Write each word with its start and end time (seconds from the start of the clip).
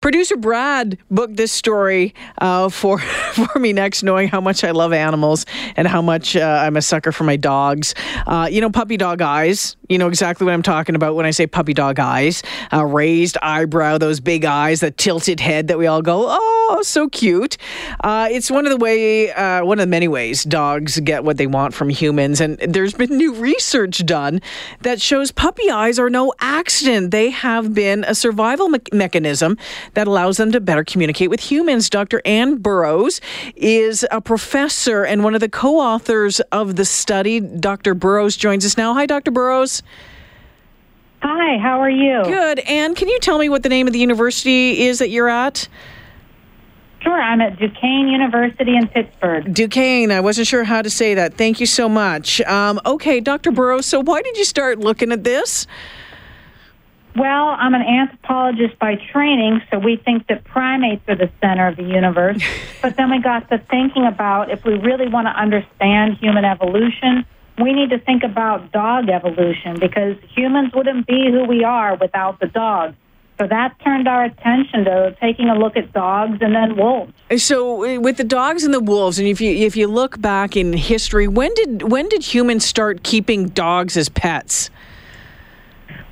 Producer 0.00 0.38
Brad 0.38 0.96
booked 1.10 1.36
this 1.36 1.52
story 1.52 2.14
uh, 2.38 2.70
for 2.70 2.98
for 3.34 3.58
me 3.58 3.74
next, 3.74 4.02
knowing 4.02 4.28
how 4.28 4.40
much 4.40 4.64
I 4.64 4.70
love 4.70 4.94
animals 4.94 5.44
and 5.76 5.86
how 5.86 6.00
much 6.00 6.36
uh, 6.36 6.62
I'm 6.64 6.78
a 6.78 6.82
sucker 6.82 7.12
for 7.12 7.24
my 7.24 7.36
dogs. 7.36 7.94
Uh, 8.26 8.48
you 8.50 8.62
know, 8.62 8.70
puppy 8.70 8.96
dog 8.96 9.20
eyes. 9.20 9.76
You 9.90 9.98
know 9.98 10.08
exactly 10.08 10.46
what 10.46 10.54
I'm 10.54 10.62
talking 10.62 10.94
about 10.94 11.16
when 11.16 11.26
I 11.26 11.32
say 11.32 11.46
puppy 11.46 11.74
dog 11.74 12.00
eyes. 12.00 12.42
Uh, 12.72 12.86
raised 12.86 13.36
eyebrow, 13.42 13.98
those 13.98 14.20
big 14.20 14.46
eyes, 14.46 14.80
that 14.80 14.96
tilted 14.96 15.38
head 15.38 15.68
that 15.68 15.76
we 15.76 15.86
all 15.86 16.00
go, 16.00 16.26
oh, 16.28 16.80
so 16.82 17.08
cute. 17.08 17.58
Uh, 18.02 18.28
it's 18.30 18.50
one 18.50 18.64
of 18.64 18.70
the 18.70 18.78
way, 18.78 19.32
uh, 19.32 19.64
one 19.64 19.80
of 19.80 19.82
the 19.82 19.90
many 19.90 20.08
ways 20.08 20.44
dogs 20.44 20.98
get 21.00 21.24
what 21.24 21.36
they 21.36 21.46
want 21.46 21.74
from 21.74 21.90
humans. 21.90 22.40
And 22.40 22.56
there's 22.58 22.94
been 22.94 23.16
new 23.18 23.34
research 23.34 24.06
done 24.06 24.40
that 24.80 25.00
shows 25.00 25.30
puppy 25.30 25.68
eyes 25.68 25.98
are 25.98 26.08
no 26.08 26.32
accident. 26.38 27.10
They 27.10 27.30
have 27.30 27.74
been 27.74 28.04
a 28.04 28.14
survival 28.14 28.68
me- 28.68 28.78
mechanism 28.92 29.58
that 29.94 30.06
allows 30.06 30.36
them 30.36 30.52
to 30.52 30.60
better 30.60 30.84
communicate 30.84 31.30
with 31.30 31.40
humans. 31.40 31.90
Dr. 31.90 32.20
Anne 32.24 32.56
Burrows 32.56 33.20
is 33.56 34.06
a 34.10 34.20
professor 34.20 35.04
and 35.04 35.24
one 35.24 35.34
of 35.34 35.40
the 35.40 35.48
co-authors 35.48 36.40
of 36.52 36.76
the 36.76 36.84
study. 36.84 37.40
Dr. 37.40 37.94
Burrows 37.94 38.36
joins 38.36 38.64
us 38.64 38.76
now. 38.76 38.94
Hi, 38.94 39.06
Dr. 39.06 39.30
Burrows. 39.30 39.82
Hi, 41.22 41.58
how 41.58 41.80
are 41.80 41.90
you? 41.90 42.22
Good. 42.24 42.60
And 42.60 42.96
can 42.96 43.08
you 43.08 43.18
tell 43.18 43.38
me 43.38 43.48
what 43.48 43.62
the 43.62 43.68
name 43.68 43.86
of 43.86 43.92
the 43.92 43.98
university 43.98 44.82
is 44.82 45.00
that 45.00 45.10
you're 45.10 45.28
at? 45.28 45.68
Sure, 47.02 47.20
I'm 47.20 47.40
at 47.40 47.58
Duquesne 47.58 48.08
University 48.08 48.76
in 48.76 48.86
Pittsburgh. 48.88 49.54
Duquesne. 49.54 50.10
I 50.10 50.20
wasn't 50.20 50.46
sure 50.46 50.64
how 50.64 50.82
to 50.82 50.90
say 50.90 51.14
that. 51.14 51.34
Thank 51.34 51.58
you 51.58 51.66
so 51.66 51.88
much. 51.88 52.42
Um, 52.42 52.78
okay, 52.84 53.20
Dr. 53.20 53.50
Burrows, 53.52 53.86
so 53.86 54.00
why 54.00 54.20
did 54.20 54.36
you 54.36 54.44
start 54.44 54.78
looking 54.78 55.10
at 55.10 55.24
this? 55.24 55.66
Well, 57.16 57.48
I'm 57.58 57.74
an 57.74 57.82
anthropologist 57.82 58.78
by 58.78 58.94
training, 58.94 59.62
so 59.70 59.78
we 59.78 59.96
think 59.96 60.28
that 60.28 60.44
primates 60.44 61.02
are 61.08 61.16
the 61.16 61.30
center 61.40 61.66
of 61.66 61.76
the 61.76 61.82
universe. 61.82 62.42
but 62.82 62.96
then 62.96 63.10
we 63.10 63.20
got 63.20 63.48
to 63.50 63.58
thinking 63.58 64.06
about 64.06 64.50
if 64.50 64.64
we 64.64 64.74
really 64.74 65.08
want 65.08 65.26
to 65.26 65.32
understand 65.32 66.18
human 66.18 66.44
evolution, 66.44 67.26
we 67.58 67.72
need 67.72 67.90
to 67.90 67.98
think 67.98 68.22
about 68.22 68.72
dog 68.72 69.08
evolution 69.08 69.78
because 69.78 70.16
humans 70.34 70.72
wouldn't 70.74 71.06
be 71.06 71.30
who 71.30 71.44
we 71.44 71.64
are 71.64 71.96
without 71.96 72.38
the 72.40 72.46
dogs. 72.46 72.94
So 73.38 73.46
that 73.46 73.74
turned 73.82 74.06
our 74.06 74.24
attention 74.24 74.84
to 74.84 75.16
taking 75.18 75.48
a 75.48 75.54
look 75.54 75.74
at 75.74 75.94
dogs 75.94 76.38
and 76.42 76.54
then 76.54 76.76
wolves. 76.76 77.14
So 77.38 77.84
uh, 77.86 77.98
with 77.98 78.18
the 78.18 78.24
dogs 78.24 78.64
and 78.64 78.74
the 78.74 78.80
wolves, 78.80 79.18
and 79.18 79.26
if 79.26 79.40
you 79.40 79.50
if 79.50 79.76
you 79.76 79.86
look 79.86 80.20
back 80.20 80.58
in 80.58 80.74
history, 80.74 81.26
when 81.26 81.54
did 81.54 81.90
when 81.90 82.06
did 82.10 82.22
humans 82.22 82.66
start 82.66 83.02
keeping 83.02 83.48
dogs 83.48 83.96
as 83.96 84.10
pets? 84.10 84.68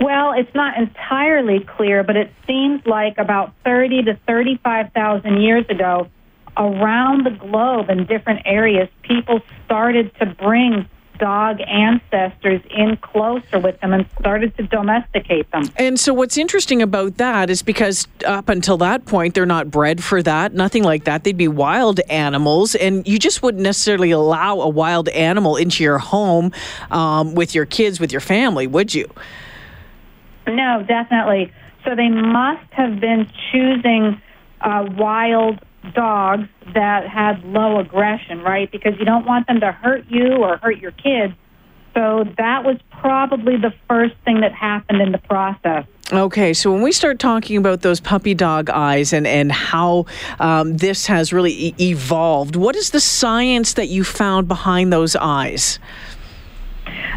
Well, 0.00 0.32
it's 0.32 0.54
not 0.54 0.78
entirely 0.78 1.60
clear, 1.60 2.04
but 2.04 2.16
it 2.16 2.32
seems 2.46 2.86
like 2.86 3.18
about 3.18 3.52
30 3.64 4.04
to 4.04 4.18
35,000 4.26 5.40
years 5.40 5.66
ago, 5.68 6.08
around 6.56 7.24
the 7.24 7.30
globe 7.30 7.88
in 7.90 8.04
different 8.06 8.42
areas, 8.44 8.88
people 9.02 9.40
started 9.64 10.12
to 10.18 10.26
bring 10.26 10.88
dog 11.18 11.60
ancestors 11.60 12.60
in 12.70 12.96
closer 12.98 13.58
with 13.58 13.80
them 13.80 13.92
and 13.92 14.06
started 14.20 14.56
to 14.56 14.62
domesticate 14.62 15.50
them. 15.50 15.64
And 15.76 15.98
so, 15.98 16.14
what's 16.14 16.38
interesting 16.38 16.80
about 16.80 17.16
that 17.16 17.50
is 17.50 17.62
because 17.62 18.06
up 18.24 18.48
until 18.48 18.76
that 18.78 19.04
point, 19.04 19.34
they're 19.34 19.46
not 19.46 19.70
bred 19.70 20.02
for 20.02 20.22
that, 20.22 20.54
nothing 20.54 20.84
like 20.84 21.04
that. 21.04 21.24
They'd 21.24 21.36
be 21.36 21.48
wild 21.48 22.00
animals, 22.08 22.74
and 22.74 23.06
you 23.06 23.18
just 23.18 23.42
wouldn't 23.42 23.62
necessarily 23.62 24.10
allow 24.10 24.60
a 24.60 24.68
wild 24.68 25.08
animal 25.08 25.56
into 25.56 25.82
your 25.82 25.98
home 25.98 26.52
um, 26.90 27.34
with 27.34 27.54
your 27.54 27.66
kids, 27.66 28.00
with 28.00 28.12
your 28.12 28.20
family, 28.20 28.66
would 28.66 28.94
you? 28.94 29.10
No, 30.48 30.84
definitely. 30.86 31.52
So 31.84 31.94
they 31.94 32.08
must 32.08 32.70
have 32.72 33.00
been 33.00 33.30
choosing 33.52 34.20
uh, 34.60 34.86
wild 34.96 35.60
dogs 35.94 36.48
that 36.74 37.08
had 37.08 37.44
low 37.44 37.78
aggression, 37.78 38.40
right? 38.42 38.70
Because 38.70 38.98
you 38.98 39.04
don't 39.04 39.26
want 39.26 39.46
them 39.46 39.60
to 39.60 39.72
hurt 39.72 40.04
you 40.08 40.36
or 40.36 40.56
hurt 40.58 40.78
your 40.78 40.92
kids. 40.92 41.34
So 41.94 42.24
that 42.36 42.64
was 42.64 42.76
probably 42.90 43.56
the 43.56 43.72
first 43.88 44.14
thing 44.24 44.40
that 44.42 44.52
happened 44.52 45.00
in 45.00 45.12
the 45.12 45.18
process. 45.18 45.86
Okay, 46.12 46.54
so 46.54 46.72
when 46.72 46.82
we 46.82 46.92
start 46.92 47.18
talking 47.18 47.56
about 47.56 47.82
those 47.82 48.00
puppy 48.00 48.34
dog 48.34 48.70
eyes 48.70 49.12
and, 49.12 49.26
and 49.26 49.52
how 49.52 50.06
um, 50.38 50.76
this 50.76 51.06
has 51.06 51.32
really 51.32 51.52
e- 51.52 51.74
evolved, 51.80 52.56
what 52.56 52.76
is 52.76 52.90
the 52.90 53.00
science 53.00 53.74
that 53.74 53.88
you 53.88 54.04
found 54.04 54.48
behind 54.48 54.92
those 54.92 55.16
eyes? 55.16 55.78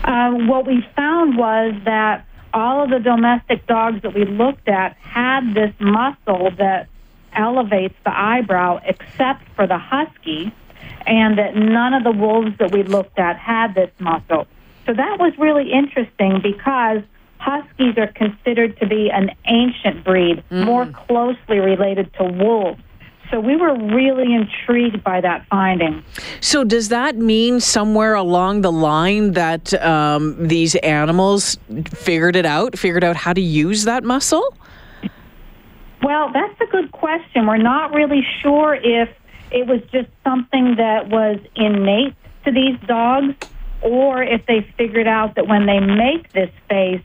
Uh, 0.03 0.31
what 0.31 0.65
we 0.65 0.85
found 0.95 1.37
was 1.37 1.73
that 1.85 2.25
all 2.53 2.83
of 2.83 2.89
the 2.89 2.99
domestic 2.99 3.65
dogs 3.67 4.01
that 4.01 4.13
we 4.13 4.25
looked 4.25 4.67
at 4.67 4.95
had 4.97 5.53
this 5.53 5.73
muscle 5.79 6.51
that 6.57 6.87
elevates 7.33 7.95
the 8.03 8.17
eyebrow, 8.17 8.79
except 8.85 9.47
for 9.55 9.67
the 9.67 9.77
husky, 9.77 10.53
and 11.05 11.37
that 11.37 11.55
none 11.55 11.93
of 11.93 12.03
the 12.03 12.11
wolves 12.11 12.57
that 12.59 12.71
we 12.71 12.83
looked 12.83 13.17
at 13.17 13.37
had 13.37 13.73
this 13.75 13.91
muscle. 13.99 14.47
So 14.85 14.93
that 14.93 15.19
was 15.19 15.33
really 15.37 15.71
interesting 15.71 16.41
because 16.41 17.01
huskies 17.37 17.97
are 17.97 18.07
considered 18.07 18.79
to 18.79 18.87
be 18.87 19.09
an 19.11 19.31
ancient 19.45 20.03
breed, 20.03 20.43
mm. 20.49 20.65
more 20.65 20.85
closely 20.85 21.59
related 21.59 22.13
to 22.15 22.23
wolves. 22.23 22.81
So 23.31 23.39
we 23.39 23.55
were 23.55 23.73
really 23.73 24.33
intrigued 24.33 25.03
by 25.05 25.21
that 25.21 25.45
finding. 25.47 26.03
So 26.41 26.65
does 26.65 26.89
that 26.89 27.15
mean 27.15 27.61
somewhere 27.61 28.13
along 28.13 28.61
the 28.61 28.71
line 28.71 29.31
that 29.31 29.73
um, 29.81 30.35
these 30.47 30.75
animals 30.75 31.57
figured 31.93 32.35
it 32.35 32.45
out, 32.45 32.77
figured 32.77 33.05
out 33.05 33.15
how 33.15 33.31
to 33.31 33.41
use 33.41 33.85
that 33.85 34.03
muscle? 34.03 34.53
Well, 36.03 36.29
that's 36.33 36.59
a 36.59 36.65
good 36.65 36.91
question. 36.91 37.47
We're 37.47 37.57
not 37.57 37.93
really 37.93 38.25
sure 38.41 38.75
if 38.75 39.09
it 39.51 39.65
was 39.65 39.81
just 39.93 40.09
something 40.25 40.75
that 40.75 41.09
was 41.09 41.39
innate 41.55 42.15
to 42.43 42.51
these 42.51 42.77
dogs 42.85 43.35
or 43.81 44.23
if 44.23 44.45
they 44.45 44.61
figured 44.77 45.07
out 45.07 45.35
that 45.35 45.47
when 45.47 45.65
they 45.67 45.79
make 45.79 46.31
this 46.33 46.51
face, 46.69 47.01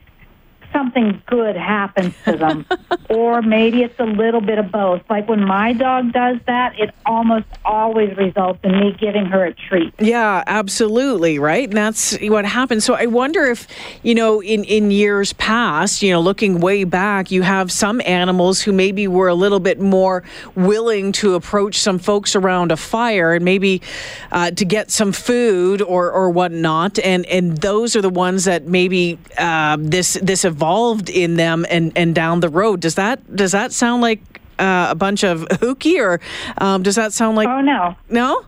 something 0.77 1.19
good 1.25 1.55
happens 1.55 2.13
to 2.23 2.37
them. 2.37 2.63
or 3.09 3.41
maybe 3.41 3.81
it's 3.81 3.99
a 3.99 4.05
little 4.05 4.41
bit 4.41 4.59
of 4.59 4.71
both. 4.71 5.01
Like 5.09 5.27
when 5.27 5.43
my 5.43 5.73
dog 5.73 6.13
does 6.13 6.37
that, 6.45 6.79
it 6.79 6.93
almost 7.03 7.47
always 7.65 8.15
results 8.15 8.59
in 8.63 8.79
me 8.79 8.95
giving 8.99 9.25
her 9.25 9.45
a 9.45 9.53
treat. 9.53 9.91
Yeah, 9.97 10.43
absolutely, 10.45 11.39
right? 11.39 11.67
And 11.67 11.75
that's 11.75 12.15
what 12.21 12.45
happens. 12.45 12.85
So 12.85 12.93
I 12.93 13.07
wonder 13.07 13.45
if, 13.45 13.67
you 14.03 14.13
know, 14.13 14.39
in, 14.39 14.63
in 14.65 14.91
years 14.91 15.33
past, 15.33 16.03
you 16.03 16.11
know, 16.11 16.21
looking 16.21 16.59
way 16.59 16.83
back, 16.83 17.31
you 17.31 17.41
have 17.41 17.71
some 17.71 17.99
animals 18.05 18.61
who 18.61 18.71
maybe 18.71 19.07
were 19.07 19.29
a 19.29 19.35
little 19.35 19.59
bit 19.59 19.79
more 19.79 20.23
willing 20.53 21.11
to 21.13 21.33
approach 21.33 21.79
some 21.79 21.97
folks 21.97 22.35
around 22.35 22.71
a 22.71 22.77
fire 22.77 23.33
and 23.33 23.43
maybe 23.43 23.81
uh, 24.31 24.51
to 24.51 24.63
get 24.63 24.91
some 24.91 25.11
food 25.11 25.81
or, 25.81 26.11
or 26.11 26.29
whatnot. 26.29 26.99
And, 26.99 27.25
and 27.25 27.57
those 27.57 27.95
are 27.95 28.01
the 28.03 28.11
ones 28.11 28.45
that 28.45 28.65
maybe 28.67 29.17
uh, 29.39 29.77
this, 29.79 30.19
this 30.21 30.45
evolved 30.45 30.66
in 31.09 31.35
them 31.35 31.65
and, 31.69 31.91
and 31.95 32.13
down 32.13 32.39
the 32.39 32.49
road. 32.49 32.79
Does 32.79 32.95
that 32.95 33.35
does 33.35 33.51
that 33.51 33.71
sound 33.71 34.01
like 34.01 34.21
uh, 34.59 34.87
a 34.89 34.95
bunch 34.95 35.23
of 35.23 35.47
hooky, 35.59 35.99
or 35.99 36.19
um, 36.57 36.83
does 36.83 36.95
that 36.95 37.13
sound 37.13 37.35
like? 37.37 37.47
Oh 37.47 37.61
no, 37.61 37.95
no. 38.09 38.45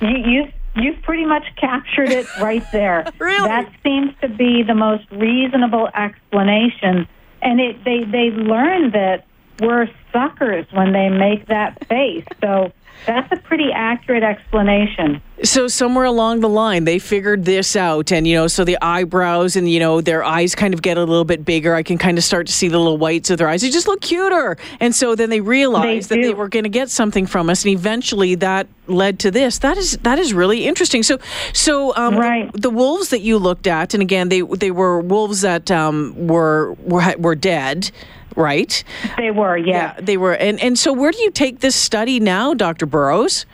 You, 0.00 0.16
you 0.16 0.52
you've 0.76 1.02
pretty 1.02 1.24
much 1.24 1.44
captured 1.56 2.10
it 2.10 2.26
right 2.38 2.64
there. 2.72 3.10
really, 3.18 3.48
that 3.48 3.72
seems 3.82 4.12
to 4.20 4.28
be 4.28 4.62
the 4.62 4.74
most 4.74 5.10
reasonable 5.10 5.88
explanation. 5.94 7.08
And 7.42 7.60
it 7.60 7.84
they 7.84 8.04
they 8.04 8.30
learn 8.30 8.92
that 8.92 9.26
we're 9.60 9.88
suckers 10.12 10.66
when 10.72 10.92
they 10.92 11.08
make 11.08 11.46
that 11.46 11.86
face. 11.88 12.24
So 12.40 12.72
that's 13.06 13.30
a 13.32 13.36
pretty 13.36 13.70
accurate 13.72 14.22
explanation. 14.22 15.20
So 15.42 15.68
somewhere 15.68 16.06
along 16.06 16.40
the 16.40 16.48
line, 16.48 16.84
they 16.84 16.98
figured 16.98 17.44
this 17.44 17.76
out, 17.76 18.10
and 18.10 18.26
you 18.26 18.34
know, 18.34 18.46
so 18.46 18.64
the 18.64 18.78
eyebrows 18.80 19.54
and 19.54 19.70
you 19.70 19.78
know 19.78 20.00
their 20.00 20.24
eyes 20.24 20.54
kind 20.54 20.72
of 20.72 20.80
get 20.80 20.96
a 20.96 21.04
little 21.04 21.24
bit 21.24 21.44
bigger. 21.44 21.74
I 21.74 21.82
can 21.82 21.98
kind 21.98 22.16
of 22.16 22.24
start 22.24 22.46
to 22.46 22.52
see 22.52 22.68
the 22.68 22.78
little 22.78 22.96
whites 22.96 23.28
of 23.30 23.38
their 23.38 23.48
eyes. 23.48 23.62
They 23.62 23.70
just 23.70 23.86
look 23.86 24.00
cuter, 24.00 24.56
and 24.80 24.94
so 24.94 25.14
then 25.14 25.30
they 25.30 25.40
realized 25.40 26.08
they 26.08 26.16
that 26.16 26.22
they 26.22 26.34
were 26.34 26.48
going 26.48 26.64
to 26.64 26.70
get 26.70 26.88
something 26.88 27.26
from 27.26 27.50
us, 27.50 27.64
and 27.64 27.74
eventually 27.74 28.34
that 28.36 28.66
led 28.86 29.18
to 29.20 29.30
this. 29.30 29.58
That 29.58 29.76
is 29.76 29.98
that 29.98 30.18
is 30.18 30.32
really 30.32 30.66
interesting. 30.66 31.02
So 31.02 31.18
so 31.52 31.94
um, 31.96 32.16
right. 32.16 32.50
the, 32.52 32.62
the, 32.62 32.70
wolves 32.70 33.10
that 33.10 33.20
you 33.20 33.38
looked 33.38 33.66
at, 33.66 33.94
and 33.94 34.02
again, 34.02 34.30
they 34.30 34.40
they 34.40 34.70
were 34.70 35.00
wolves 35.00 35.42
that 35.42 35.70
um, 35.70 36.14
were 36.26 36.72
were 36.74 37.14
were 37.18 37.34
dead 37.34 37.90
right? 38.36 38.84
They 39.16 39.30
were, 39.30 39.56
yeah. 39.56 39.94
yeah. 39.94 40.00
They 40.00 40.16
were. 40.16 40.34
And, 40.34 40.60
and 40.60 40.78
so, 40.78 40.92
where 40.92 41.10
do 41.10 41.18
you 41.18 41.30
take 41.30 41.60
this 41.60 41.74
study 41.74 42.20
now, 42.20 42.54
Dr. 42.54 42.86
Burrows? 42.86 43.46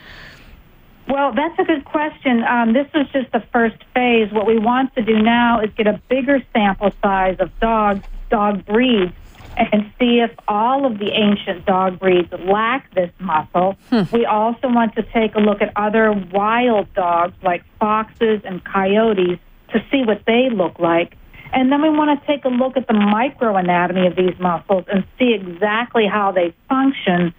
Well, 1.07 1.33
that's 1.33 1.57
a 1.59 1.63
good 1.63 1.85
question. 1.85 2.43
Um, 2.43 2.73
this 2.73 2.87
was 2.93 3.07
just 3.11 3.31
the 3.31 3.43
first 3.51 3.77
phase. 3.93 4.31
What 4.31 4.47
we 4.47 4.57
want 4.57 4.95
to 4.95 5.01
do 5.01 5.19
now 5.19 5.59
is 5.59 5.69
get 5.75 5.87
a 5.87 6.01
bigger 6.09 6.41
sample 6.53 6.93
size 7.01 7.37
of 7.39 7.51
dogs, 7.59 8.05
dog 8.29 8.65
breeds, 8.65 9.13
and 9.57 9.91
see 9.99 10.19
if 10.19 10.31
all 10.47 10.85
of 10.85 10.99
the 10.99 11.11
ancient 11.11 11.65
dog 11.65 11.99
breeds 11.99 12.31
lack 12.39 12.93
this 12.93 13.11
muscle. 13.19 13.75
Hmm. 13.89 14.03
We 14.11 14.25
also 14.25 14.69
want 14.69 14.95
to 14.95 15.03
take 15.03 15.35
a 15.35 15.39
look 15.39 15.61
at 15.61 15.71
other 15.75 16.11
wild 16.11 16.91
dogs 16.93 17.35
like 17.43 17.63
foxes 17.79 18.41
and 18.45 18.63
coyotes 18.63 19.39
to 19.71 19.83
see 19.91 20.03
what 20.03 20.23
they 20.25 20.49
look 20.49 20.79
like. 20.79 21.17
And 21.53 21.71
then 21.71 21.81
we 21.81 21.89
want 21.89 22.19
to 22.19 22.27
take 22.27 22.45
a 22.45 22.49
look 22.49 22.75
at 22.77 22.87
the 22.87 22.93
microanatomy 22.93 24.07
of 24.07 24.15
these 24.15 24.37
muscles 24.39 24.85
and 24.91 25.05
see 25.19 25.33
exactly 25.33 26.07
how 26.07 26.31
they 26.31 26.53
function 26.67 27.33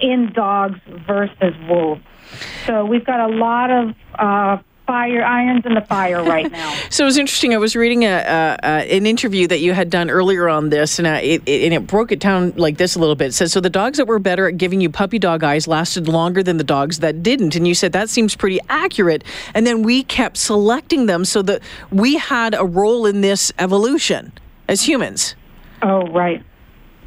in 0.00 0.32
dogs 0.32 0.80
versus 1.06 1.54
wolves. 1.68 2.00
So 2.66 2.84
we've 2.86 3.04
got 3.04 3.30
a 3.30 3.34
lot 3.34 3.70
of 3.70 3.94
uh, 4.14 4.62
fire 4.86 5.22
irons 5.22 5.66
in 5.66 5.74
the 5.74 5.82
fire 5.82 6.24
right 6.24 6.50
now. 6.50 6.71
So 6.92 7.04
it 7.04 7.06
was 7.06 7.16
interesting. 7.16 7.54
I 7.54 7.56
was 7.56 7.74
reading 7.74 8.04
a, 8.04 8.12
a, 8.12 8.58
a, 8.62 8.96
an 8.96 9.06
interview 9.06 9.46
that 9.46 9.60
you 9.60 9.72
had 9.72 9.88
done 9.88 10.10
earlier 10.10 10.46
on 10.46 10.68
this, 10.68 10.98
and, 10.98 11.08
it, 11.08 11.42
it, 11.46 11.64
and 11.64 11.72
it 11.72 11.86
broke 11.86 12.12
it 12.12 12.20
down 12.20 12.52
like 12.56 12.76
this 12.76 12.96
a 12.96 12.98
little 12.98 13.14
bit. 13.14 13.28
It 13.28 13.32
says 13.32 13.50
so 13.50 13.60
the 13.62 13.70
dogs 13.70 13.96
that 13.96 14.04
were 14.04 14.18
better 14.18 14.46
at 14.46 14.58
giving 14.58 14.82
you 14.82 14.90
puppy 14.90 15.18
dog 15.18 15.42
eyes 15.42 15.66
lasted 15.66 16.06
longer 16.06 16.42
than 16.42 16.58
the 16.58 16.64
dogs 16.64 16.98
that 16.98 17.22
didn't, 17.22 17.56
and 17.56 17.66
you 17.66 17.74
said 17.74 17.92
that 17.92 18.10
seems 18.10 18.36
pretty 18.36 18.60
accurate. 18.68 19.24
And 19.54 19.66
then 19.66 19.82
we 19.82 20.02
kept 20.04 20.36
selecting 20.36 21.06
them 21.06 21.24
so 21.24 21.40
that 21.40 21.62
we 21.90 22.16
had 22.16 22.54
a 22.54 22.64
role 22.64 23.06
in 23.06 23.22
this 23.22 23.54
evolution 23.58 24.30
as 24.68 24.82
humans. 24.82 25.34
Oh 25.80 26.06
right, 26.08 26.44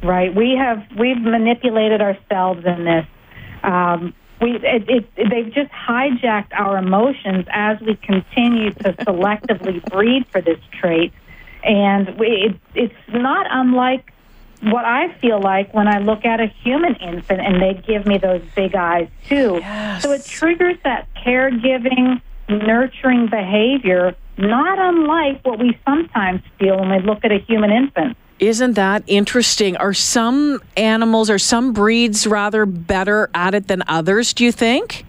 right. 0.02 0.34
We 0.34 0.56
have 0.56 0.84
we've 0.98 1.20
manipulated 1.20 2.02
ourselves 2.02 2.64
in 2.66 2.84
this. 2.84 3.06
Um, 3.62 4.14
we 4.40 4.56
it, 4.56 4.88
it, 4.88 5.30
they've 5.30 5.52
just 5.52 5.70
hijacked 5.72 6.52
our 6.52 6.78
emotions 6.78 7.46
as 7.50 7.80
we 7.80 7.96
continue 7.96 8.70
to 8.72 8.92
selectively 9.00 9.84
breed 9.90 10.26
for 10.28 10.40
this 10.40 10.58
trait, 10.72 11.12
and 11.62 12.18
we, 12.18 12.26
it, 12.26 12.56
it's 12.74 12.94
not 13.08 13.46
unlike 13.50 14.12
what 14.62 14.84
I 14.84 15.12
feel 15.18 15.40
like 15.40 15.72
when 15.74 15.86
I 15.86 15.98
look 15.98 16.24
at 16.24 16.40
a 16.40 16.46
human 16.46 16.96
infant 16.96 17.40
and 17.40 17.60
they 17.60 17.80
give 17.86 18.06
me 18.06 18.18
those 18.18 18.42
big 18.54 18.74
eyes 18.74 19.08
too. 19.28 19.58
Yes. 19.60 20.02
So 20.02 20.12
it 20.12 20.24
triggers 20.24 20.76
that 20.84 21.08
caregiving, 21.14 22.20
nurturing 22.48 23.28
behavior, 23.28 24.16
not 24.38 24.78
unlike 24.78 25.44
what 25.44 25.58
we 25.58 25.78
sometimes 25.84 26.42
feel 26.58 26.78
when 26.78 26.90
we 26.90 27.00
look 27.00 27.24
at 27.24 27.32
a 27.32 27.38
human 27.38 27.70
infant. 27.70 28.16
Isn't 28.38 28.74
that 28.74 29.02
interesting? 29.06 29.76
Are 29.76 29.94
some 29.94 30.60
animals 30.76 31.30
or 31.30 31.38
some 31.38 31.72
breeds 31.72 32.26
rather 32.26 32.66
better 32.66 33.30
at 33.34 33.54
it 33.54 33.68
than 33.68 33.82
others, 33.88 34.34
do 34.34 34.44
you 34.44 34.52
think? 34.52 35.06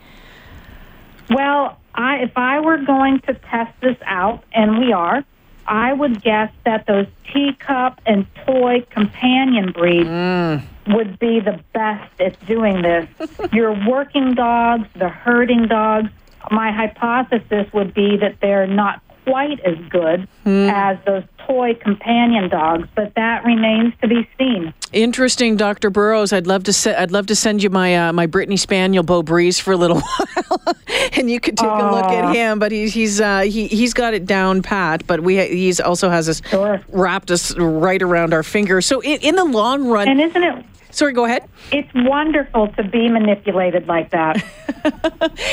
Well, 1.30 1.78
I, 1.94 2.18
if 2.18 2.32
I 2.38 2.60
were 2.60 2.78
going 2.78 3.20
to 3.22 3.34
test 3.34 3.74
this 3.82 3.98
out, 4.06 4.44
and 4.54 4.80
we 4.80 4.94
are, 4.94 5.26
I 5.66 5.92
would 5.92 6.22
guess 6.22 6.52
that 6.64 6.86
those 6.86 7.08
teacup 7.34 8.00
and 8.06 8.26
toy 8.46 8.86
companion 8.90 9.74
breeds 9.74 10.08
mm. 10.08 10.64
would 10.88 11.20
be 11.20 11.42
the 11.42 11.62
best 11.74 12.10
at 12.22 12.46
doing 12.46 12.82
this. 12.82 13.10
Your 13.52 13.74
working 13.88 14.36
dogs, 14.36 14.88
the 14.96 15.10
herding 15.10 15.68
dogs, 15.68 16.10
my 16.50 16.72
hypothesis 16.72 17.72
would 17.74 17.94
be 17.94 18.16
that 18.18 18.40
they're 18.40 18.68
not 18.68 19.02
quite 19.28 19.60
as 19.62 19.76
good 19.90 20.28
mm. 20.46 20.72
as 20.72 20.98
those 21.06 21.24
toy 21.46 21.74
companion 21.74 22.50
dogs, 22.50 22.88
but 22.96 23.14
that 23.16 23.44
remains 23.44 23.94
to 24.02 24.08
be 24.08 24.28
seen. 24.38 24.74
Interesting, 24.94 25.58
Dr. 25.58 25.90
Burrows. 25.90 26.32
I'd 26.32 26.48
love 26.48 26.64
to 26.64 26.74
se- 26.74 26.96
I'd 26.96 27.12
love 27.12 27.28
to 27.28 27.36
send 27.36 27.62
you 27.62 27.70
my 27.70 27.96
uh, 27.96 28.14
my 28.14 28.26
Brittany 28.26 28.56
Spaniel 28.56 29.04
Beau 29.04 29.22
Breeze 29.24 29.60
for 29.60 29.74
a 29.74 29.78
little 29.78 30.00
while, 30.38 30.76
and 31.14 31.30
you 31.30 31.40
could 31.42 31.58
take 31.58 31.70
a 31.70 31.92
look 31.92 32.06
at 32.06 32.34
him. 32.34 32.60
But 32.60 32.72
he's 32.72 32.94
he's 32.94 33.20
uh, 33.20 33.42
he 33.42 33.68
he's 33.68 33.94
got 33.94 34.14
it 34.14 34.26
down 34.26 34.62
pat. 34.62 35.06
But 35.08 35.22
we 35.22 35.46
he's 35.46 35.80
also 35.82 36.10
has 36.10 36.30
us 36.30 36.42
sure. 36.50 36.82
wrapped 36.90 37.32
us 37.32 37.56
right 37.58 38.02
around 38.02 38.34
our 38.34 38.44
finger. 38.44 38.80
So 38.82 39.02
in, 39.02 39.20
in 39.20 39.36
the 39.36 39.46
long 39.46 39.88
run, 39.88 40.08
and 40.08 40.22
isn't 40.22 40.44
it 40.44 40.66
Sorry, 40.98 41.14
go 41.14 41.26
ahead. 41.26 41.48
It's 41.72 41.94
wonderful 41.94 42.70
to 42.70 42.84
be 42.84 43.08
manipulated 43.08 43.86
like 43.86 44.10
that. 44.10 44.44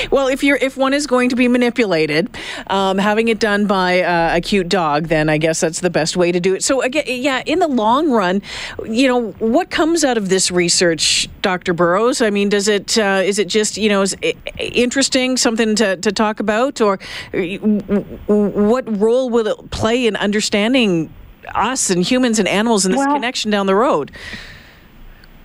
well, 0.10 0.26
if 0.26 0.42
you're 0.42 0.56
if 0.56 0.78
one 0.78 0.94
is 0.94 1.06
going 1.06 1.28
to 1.28 1.36
be 1.36 1.48
manipulated, 1.48 2.34
um, 2.68 2.96
having 2.96 3.28
it 3.28 3.40
done 3.40 3.66
by 3.66 4.00
uh, 4.00 4.36
a 4.36 4.40
cute 4.40 4.70
dog, 4.70 5.08
then 5.08 5.28
I 5.28 5.36
guess 5.36 5.60
that's 5.60 5.80
the 5.80 5.90
best 5.90 6.16
way 6.16 6.32
to 6.32 6.40
do 6.40 6.54
it. 6.54 6.64
So 6.64 6.80
again, 6.80 7.04
yeah, 7.06 7.42
in 7.44 7.58
the 7.58 7.68
long 7.68 8.10
run, 8.10 8.40
you 8.86 9.06
know, 9.06 9.32
what 9.32 9.68
comes 9.68 10.02
out 10.02 10.16
of 10.16 10.30
this 10.30 10.50
research, 10.50 11.28
Dr. 11.42 11.74
Burrows? 11.74 12.22
I 12.22 12.30
mean, 12.30 12.48
does 12.48 12.66
it 12.66 12.96
uh, 12.96 13.20
is 13.22 13.38
it 13.38 13.48
just 13.48 13.76
you 13.76 13.90
know 13.90 14.00
is 14.00 14.16
interesting, 14.56 15.36
something 15.36 15.74
to, 15.76 15.98
to 15.98 16.10
talk 16.10 16.40
about, 16.40 16.80
or 16.80 16.98
what 18.28 18.98
role 18.98 19.28
will 19.28 19.46
it 19.46 19.70
play 19.70 20.06
in 20.06 20.16
understanding 20.16 21.12
us 21.54 21.90
and 21.90 22.02
humans 22.02 22.38
and 22.38 22.48
animals 22.48 22.86
and 22.86 22.94
this 22.94 23.00
well, 23.00 23.14
connection 23.14 23.50
down 23.50 23.66
the 23.66 23.74
road? 23.74 24.10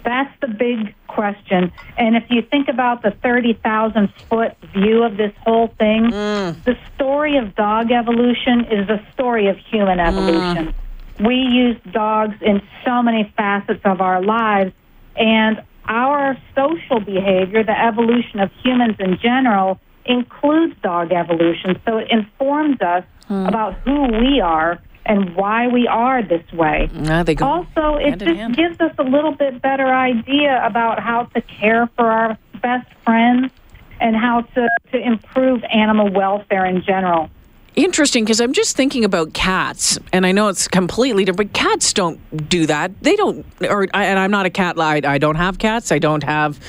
That's 0.04 0.34
the 0.42 0.48
big 0.48 0.96
question. 1.08 1.72
And 1.98 2.16
if 2.16 2.24
you 2.30 2.42
think 2.42 2.68
about 2.68 3.02
the 3.02 3.12
30,000 3.12 4.14
foot 4.30 4.56
view 4.74 5.04
of 5.04 5.18
this 5.18 5.34
whole 5.44 5.68
thing, 5.68 6.12
mm. 6.12 6.64
the 6.64 6.78
story 6.96 7.38
of 7.38 7.56
dog 7.56 7.92
evolution 7.92 8.66
is 8.66 8.88
the 8.88 9.02
story 9.14 9.48
of 9.48 9.58
human 9.58 10.00
evolution. 10.00 10.74
Mm. 10.74 11.28
We 11.28 11.36
use 11.36 11.78
dogs 11.92 12.36
in 12.42 12.62
so 12.86 13.04
many 13.04 13.32
facets 13.36 13.82
of 13.84 14.00
our 14.00 14.22
lives, 14.24 14.72
and 15.18 15.62
our 15.86 16.38
social 16.56 17.02
behavior, 17.02 17.64
the 17.64 17.78
evolution 17.78 18.40
of 18.40 18.52
humans 18.64 18.96
in 19.00 19.18
general, 19.22 19.80
includes 20.06 20.76
dog 20.82 21.12
evolution. 21.12 21.80
So 21.86 21.98
it 21.98 22.10
informs 22.10 22.80
us 22.82 23.04
mm. 23.30 23.48
about 23.48 23.74
who 23.80 24.04
we 24.04 24.40
are 24.40 24.82
and 25.10 25.36
why 25.36 25.68
we 25.68 25.88
are 25.88 26.22
this 26.22 26.50
way. 26.54 26.88
Ah, 27.08 27.26
also, 27.42 27.96
it 27.96 28.20
just 28.20 28.56
gives 28.56 28.80
us 28.80 28.94
a 29.00 29.04
little 29.04 29.34
bit 29.34 29.60
better 29.62 29.88
idea 29.88 30.64
about 30.64 31.00
how 31.00 31.24
to 31.24 31.42
care 31.42 31.90
for 31.98 32.06
our 32.06 32.38
best 32.62 32.88
friends 33.04 33.52
and 34.00 34.16
how 34.16 34.42
to, 34.42 34.70
to 34.92 34.98
improve 34.98 35.64
animal 35.74 36.10
welfare 36.10 36.66
in 36.66 36.84
general. 36.84 37.30
Interesting, 37.76 38.24
because 38.24 38.40
I'm 38.40 38.54
just 38.54 38.76
thinking 38.76 39.04
about 39.04 39.34
cats, 39.34 39.98
and 40.14 40.26
I 40.26 40.32
know 40.32 40.48
it's 40.50 40.68
completely 40.68 41.26
different. 41.26 41.54
But 41.54 41.60
cats 41.60 41.94
don't 41.94 42.50
do 42.50 42.66
that. 42.66 42.92
They 43.02 43.16
don't, 43.16 43.46
or 43.62 43.88
and 43.94 44.20
I'm 44.20 44.32
not 44.32 44.46
a 44.46 44.50
cat. 44.50 44.80
I, 44.80 45.02
I 45.04 45.18
don't 45.18 45.36
have 45.36 45.60
cats. 45.60 45.92
I 45.92 45.98
don't 45.98 46.24
have, 46.24 46.60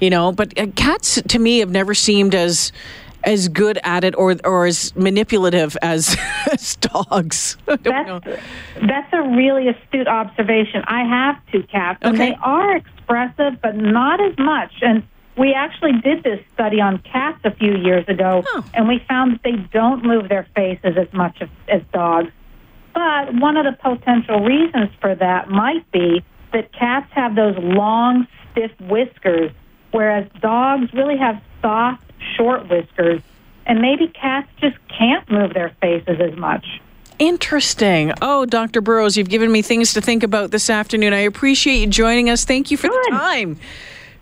you 0.00 0.10
know. 0.10 0.32
But 0.32 0.58
uh, 0.58 0.66
cats 0.74 1.22
to 1.28 1.38
me 1.38 1.60
have 1.60 1.70
never 1.70 1.94
seemed 1.94 2.34
as 2.34 2.72
as 3.26 3.48
good 3.48 3.78
at 3.82 4.04
it 4.04 4.16
or 4.16 4.36
or 4.44 4.64
as 4.66 4.94
manipulative 4.96 5.76
as, 5.82 6.16
as 6.52 6.76
dogs. 6.76 7.58
That's, 7.66 8.26
that's 8.80 9.12
a 9.12 9.22
really 9.22 9.68
astute 9.68 10.08
observation. 10.08 10.82
I 10.86 11.04
have 11.04 11.36
two 11.52 11.62
cats, 11.64 11.98
and 12.02 12.18
they 12.18 12.34
are 12.42 12.76
expressive, 12.76 13.60
but 13.60 13.76
not 13.76 14.20
as 14.20 14.38
much. 14.38 14.72
And 14.80 15.02
we 15.36 15.52
actually 15.52 15.92
did 16.02 16.22
this 16.22 16.40
study 16.54 16.80
on 16.80 16.98
cats 16.98 17.40
a 17.44 17.50
few 17.50 17.76
years 17.76 18.04
ago, 18.08 18.42
oh. 18.46 18.64
and 18.74 18.88
we 18.88 19.04
found 19.08 19.34
that 19.34 19.42
they 19.42 19.56
don't 19.72 20.04
move 20.04 20.28
their 20.28 20.46
faces 20.54 20.96
as 20.96 21.12
much 21.12 21.36
as, 21.40 21.48
as 21.68 21.82
dogs. 21.92 22.30
But 22.94 23.34
one 23.34 23.56
of 23.56 23.66
the 23.66 23.72
potential 23.72 24.40
reasons 24.40 24.90
for 25.00 25.14
that 25.14 25.50
might 25.50 25.90
be 25.92 26.24
that 26.52 26.72
cats 26.72 27.10
have 27.12 27.34
those 27.34 27.56
long, 27.58 28.26
stiff 28.52 28.70
whiskers, 28.80 29.50
whereas 29.90 30.26
dogs 30.40 30.92
really 30.94 31.18
have 31.18 31.42
soft, 31.60 32.05
short 32.36 32.68
whiskers, 32.68 33.22
and 33.66 33.80
maybe 33.80 34.08
cats 34.08 34.48
just 34.60 34.76
can't 34.88 35.28
move 35.30 35.54
their 35.54 35.70
faces 35.80 36.20
as 36.20 36.36
much. 36.36 36.66
Interesting. 37.18 38.12
Oh, 38.20 38.44
Dr. 38.44 38.80
Burrows, 38.80 39.16
you've 39.16 39.30
given 39.30 39.50
me 39.50 39.62
things 39.62 39.94
to 39.94 40.00
think 40.00 40.22
about 40.22 40.50
this 40.50 40.68
afternoon. 40.68 41.14
I 41.14 41.20
appreciate 41.20 41.76
you 41.78 41.86
joining 41.86 42.28
us. 42.28 42.44
Thank 42.44 42.70
you 42.70 42.76
for 42.76 42.88
Good. 42.88 43.04
the 43.06 43.10
time. 43.10 43.58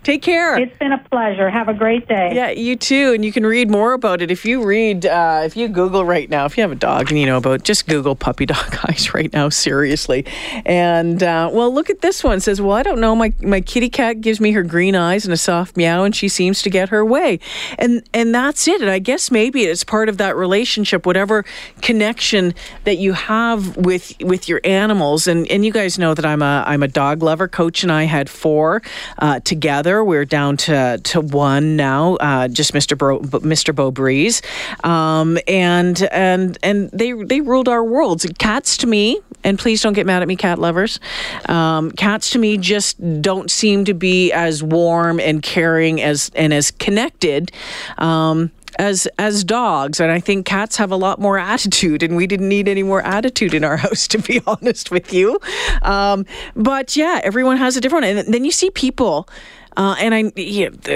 Take 0.05 0.21
care. 0.21 0.55
It's 0.59 0.77
been 0.77 0.91
a 0.91 0.99
pleasure. 1.09 1.49
Have 1.49 1.67
a 1.67 1.73
great 1.73 2.07
day. 2.07 2.29
Yeah, 2.35 2.51
you 2.51 2.75
too. 2.75 3.13
And 3.13 3.25
you 3.25 3.31
can 3.31 3.43
read 3.43 3.71
more 3.71 3.93
about 3.93 4.21
it 4.21 4.29
if 4.29 4.45
you 4.45 4.63
read, 4.63 5.07
uh, 5.07 5.41
if 5.45 5.57
you 5.57 5.67
Google 5.67 6.05
right 6.05 6.29
now, 6.29 6.45
if 6.45 6.55
you 6.55 6.61
have 6.61 6.71
a 6.71 6.75
dog 6.75 7.09
and 7.09 7.19
you 7.19 7.25
know 7.25 7.37
about, 7.37 7.63
just 7.63 7.87
Google 7.87 8.15
puppy 8.15 8.45
dog 8.45 8.77
eyes 8.87 9.15
right 9.15 9.33
now, 9.33 9.49
seriously. 9.49 10.23
And 10.63 11.23
uh, 11.23 11.49
well, 11.51 11.73
look 11.73 11.89
at 11.89 12.01
this 12.01 12.23
one. 12.23 12.37
It 12.37 12.41
says, 12.41 12.61
well, 12.61 12.73
I 12.73 12.83
don't 12.83 13.01
know. 13.01 13.15
My 13.15 13.33
my 13.41 13.61
kitty 13.61 13.89
cat 13.89 14.21
gives 14.21 14.39
me 14.39 14.51
her 14.51 14.61
green 14.61 14.95
eyes 14.95 15.25
and 15.25 15.33
a 15.33 15.37
soft 15.37 15.75
meow, 15.75 16.03
and 16.03 16.15
she 16.15 16.29
seems 16.29 16.61
to 16.61 16.69
get 16.69 16.89
her 16.89 17.03
way. 17.03 17.39
And 17.79 18.07
and 18.13 18.33
that's 18.35 18.67
it. 18.67 18.81
And 18.81 18.91
I 18.91 18.99
guess 18.99 19.31
maybe 19.31 19.63
it's 19.63 19.83
part 19.83 20.07
of 20.07 20.19
that 20.19 20.35
relationship, 20.35 21.07
whatever 21.07 21.45
connection 21.81 22.53
that 22.83 22.99
you 22.99 23.13
have 23.13 23.75
with 23.75 24.13
with 24.21 24.47
your 24.47 24.61
animals. 24.63 25.25
And 25.25 25.49
and 25.49 25.65
you 25.65 25.71
guys 25.71 25.97
know 25.97 26.13
that 26.13 26.27
I'm 26.27 26.43
a 26.43 26.63
I'm 26.67 26.83
a 26.83 26.87
dog 26.87 27.23
lover. 27.23 27.47
Coach 27.47 27.81
and 27.81 27.91
I 27.91 28.03
had 28.03 28.29
four 28.29 28.83
uh, 29.17 29.39
together 29.39 29.94
together. 29.95 30.03
We're 30.03 30.25
down 30.25 30.57
to 30.57 30.99
to 31.03 31.21
one 31.21 31.75
now, 31.75 32.15
uh, 32.15 32.47
just 32.47 32.73
Mr. 32.73 32.97
Bro, 32.97 33.21
Mr. 33.21 33.73
Beau 33.73 33.91
Breeze, 33.91 34.41
um, 34.83 35.37
and 35.47 36.01
and 36.11 36.57
and 36.63 36.89
they 36.91 37.13
they 37.13 37.41
ruled 37.41 37.67
our 37.67 37.83
worlds. 37.83 38.25
Cats 38.37 38.77
to 38.77 38.87
me, 38.87 39.19
and 39.43 39.57
please 39.57 39.81
don't 39.81 39.93
get 39.93 40.05
mad 40.05 40.21
at 40.21 40.27
me, 40.27 40.35
cat 40.35 40.59
lovers. 40.59 40.99
Um, 41.47 41.91
cats 41.91 42.31
to 42.31 42.39
me 42.39 42.57
just 42.57 42.99
don't 43.21 43.49
seem 43.49 43.85
to 43.85 43.93
be 43.93 44.31
as 44.31 44.63
warm 44.63 45.19
and 45.19 45.41
caring 45.41 46.01
as 46.01 46.31
and 46.35 46.53
as 46.53 46.71
connected. 46.71 47.51
Um, 47.97 48.51
as 48.77 49.07
as 49.17 49.45
dogs 49.45 50.01
and 50.01 50.11
i 50.11 50.19
think 50.19 50.45
cats 50.45 50.75
have 50.75 50.91
a 50.91 50.95
lot 50.95 51.17
more 51.17 51.37
attitude 51.37 52.03
and 52.03 52.17
we 52.17 52.27
didn't 52.27 52.49
need 52.49 52.67
any 52.67 52.83
more 52.83 53.01
attitude 53.03 53.53
in 53.53 53.63
our 53.63 53.77
house 53.85 54.05
to 54.05 54.17
be 54.17 54.41
honest 54.47 54.91
with 54.91 55.13
you 55.13 55.39
um, 55.81 56.25
but 56.55 56.95
yeah 56.95 57.21
everyone 57.23 57.55
has 57.55 57.77
a 57.77 57.81
different 57.81 58.05
and 58.05 58.33
then 58.33 58.43
you 58.43 58.51
see 58.51 58.69
people 58.71 59.27
Uh, 59.77 59.95
and 59.99 60.15
I, 60.15 60.23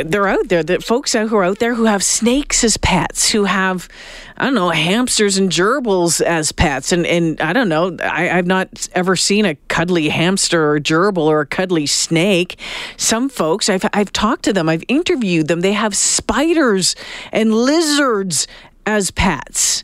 they're 0.03 0.27
out 0.27 0.48
there. 0.48 0.63
The 0.63 0.79
folks 0.79 1.13
who 1.13 1.36
are 1.36 1.43
out 1.43 1.59
there 1.59 1.75
who 1.75 1.86
have 1.86 2.03
snakes 2.03 2.63
as 2.63 2.77
pets, 2.77 3.29
who 3.29 3.43
have, 3.43 3.89
I 4.38 4.45
don't 4.45 4.55
know, 4.55 4.69
hamsters 4.69 5.38
and 5.38 5.51
gerbils 5.51 6.21
as 6.21 6.51
pets. 6.53 6.93
And, 6.93 7.05
and 7.05 7.41
I 7.41 7.51
don't 7.51 7.67
know, 7.67 7.98
I, 8.01 8.29
I've 8.29 8.48
not 8.48 8.88
ever 8.93 9.15
seen 9.17 9.45
a 9.45 9.55
cuddly 9.67 10.09
hamster 10.09 10.71
or 10.71 10.79
gerbil 10.79 11.24
or 11.24 11.41
a 11.41 11.45
cuddly 11.45 11.88
snake. 11.88 12.57
Some 12.95 13.27
folks, 13.27 13.67
I've, 13.67 13.86
I've 13.91 14.13
talked 14.13 14.43
to 14.43 14.53
them, 14.53 14.69
I've 14.69 14.83
interviewed 14.88 15.50
them. 15.50 15.59
They 15.59 15.74
have 15.74 15.95
spiders 15.95 16.95
and 17.33 17.53
lizards 17.53 18.48
as 18.86 19.12
pets. 19.12 19.83